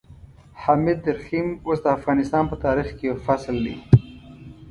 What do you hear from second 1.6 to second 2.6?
اوس د افغانستان په